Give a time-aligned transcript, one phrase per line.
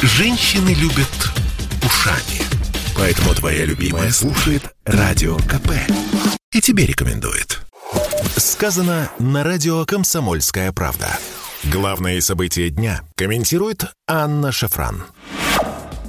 [0.00, 1.08] Женщины любят
[1.84, 2.40] ушами.
[2.96, 5.72] Поэтому твоя любимая слушает Радио КП.
[6.52, 7.58] И тебе рекомендует.
[8.36, 11.18] Сказано на радио «Комсомольская правда».
[11.64, 15.02] Главные события дня комментирует Анна Шафран.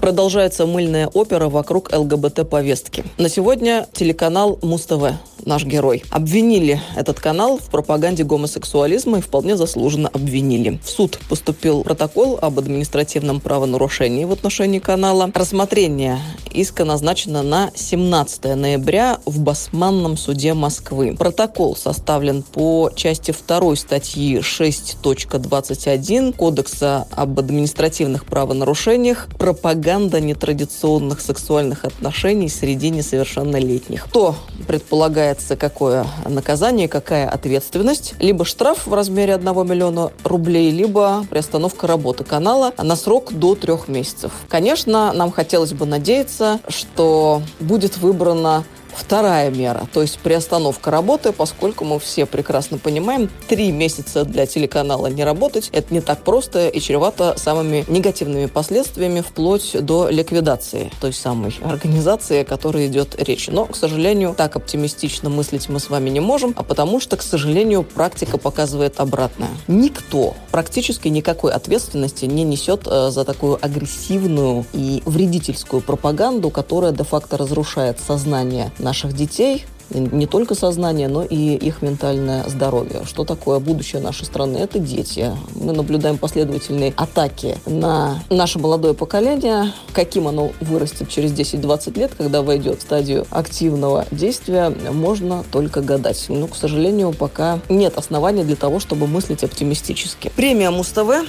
[0.01, 3.03] Продолжается мыльная опера вокруг ЛГБТ-повестки.
[3.17, 5.17] На сегодня телеканал Муз-ТВ
[5.49, 6.03] наш герой.
[6.11, 10.79] Обвинили этот канал в пропаганде гомосексуализма и вполне заслуженно обвинили.
[10.83, 15.29] В суд поступил протокол об административном правонарушении в отношении канала.
[15.33, 16.19] Рассмотрение
[16.51, 21.15] иска назначено на 17 ноября в Басманном суде Москвы.
[21.17, 32.49] Протокол составлен по части 2 статьи 6.21 Кодекса об административных правонарушениях «Пропаганда нетрадиционных сексуальных отношений
[32.49, 34.05] среди несовершеннолетних».
[34.05, 34.35] Кто
[34.67, 38.13] предполагает предполагается какое наказание, какая ответственность.
[38.19, 43.87] Либо штраф в размере 1 миллиона рублей, либо приостановка работы канала на срок до трех
[43.87, 44.31] месяцев.
[44.49, 48.63] Конечно, нам хотелось бы надеяться, что будет выбрана
[48.95, 55.07] Вторая мера, то есть приостановка работы, поскольку мы все прекрасно понимаем, три месяца для телеканала
[55.07, 61.13] не работать, это не так просто и чревато самыми негативными последствиями вплоть до ликвидации той
[61.13, 63.47] самой организации, о которой идет речь.
[63.47, 67.21] Но, к сожалению, так оптимистично мыслить мы с вами не можем, а потому что, к
[67.21, 69.49] сожалению, практика показывает обратное.
[69.67, 77.37] Никто практически никакой ответственности не несет э, за такую агрессивную и вредительскую пропаганду, которая де-факто
[77.37, 83.01] разрушает сознание наших детей, не только сознание, но и их ментальное здоровье.
[83.05, 84.57] Что такое будущее нашей страны?
[84.57, 85.31] Это дети.
[85.55, 89.73] Мы наблюдаем последовательные атаки на наше молодое поколение.
[89.91, 96.23] Каким оно вырастет через 10-20 лет, когда войдет в стадию активного действия, можно только гадать.
[96.29, 100.31] Но, к сожалению, пока нет оснований для того, чтобы мыслить оптимистически.
[100.35, 101.27] Премия Муз-ТВ,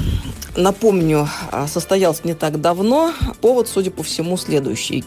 [0.54, 1.30] напомню,
[1.66, 3.14] состоялась не так давно.
[3.40, 5.02] Повод, судя по всему, следующий.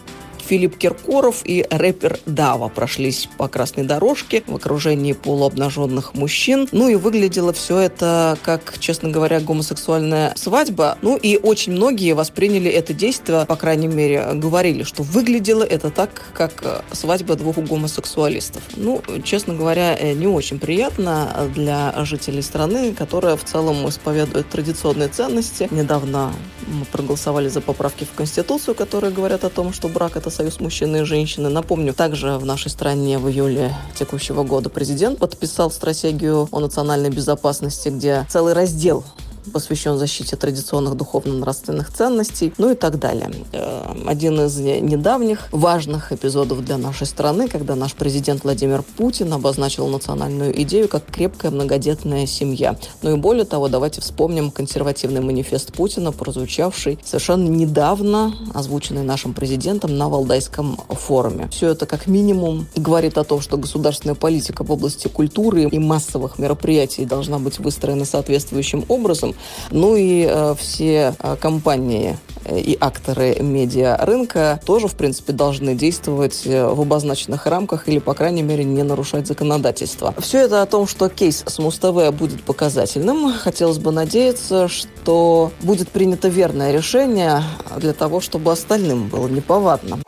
[0.48, 6.68] Филипп Киркоров и рэпер Дава прошлись по красной дорожке в окружении полуобнаженных мужчин.
[6.72, 10.98] Ну и выглядело все это как, честно говоря, гомосексуальная свадьба.
[11.02, 16.22] Ну и очень многие восприняли это действие, по крайней мере, говорили, что выглядело это так,
[16.34, 18.64] как свадьба двух гомосексуалистов.
[18.76, 25.08] Ну, честно говоря, э, не очень приятно для жителей страны, которая в целом исповедует традиционные
[25.08, 25.68] ценности.
[25.72, 26.34] Недавно
[26.68, 30.98] мы проголосовали за поправки в Конституцию, которые говорят о том, что брак– это союз мужчины
[30.98, 31.50] и женщины.
[31.50, 37.90] Напомню, также в нашей стране в июле текущего года президент подписал стратегию о национальной безопасности,
[37.90, 39.04] где целый раздел
[39.52, 43.32] посвящен защите традиционных духовно-нравственных ценностей, ну и так далее.
[43.52, 49.88] Э, один из недавних важных эпизодов для нашей страны, когда наш президент Владимир Путин обозначил
[49.88, 52.78] национальную идею как крепкая многодетная семья.
[53.02, 59.98] Ну и более того, давайте вспомним консервативный манифест Путина, прозвучавший совершенно недавно, озвученный нашим президентом
[59.98, 61.50] на Валдайском форуме.
[61.52, 66.40] Все это как минимум говорит о том, что государственная политика в области культуры и массовых
[66.40, 69.33] мероприятий должна быть выстроена соответствующим образом,
[69.72, 75.76] ну и э, все э, компании э, и акторы медиа рынка тоже, в принципе, должны
[75.76, 80.14] действовать в обозначенных рамках или, по крайней мере, не нарушать законодательство.
[80.20, 83.34] Все это о том, что кейс с Муз-ТВ будет показательным.
[83.34, 87.44] Хотелось бы надеяться, что будет принято верное решение
[87.78, 90.00] для того, чтобы остальным было неповадно.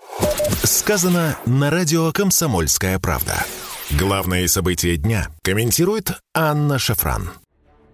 [0.64, 3.46] Сказано на радио «Комсомольская правда».
[3.92, 7.30] Главные события дня комментирует Анна Шафран.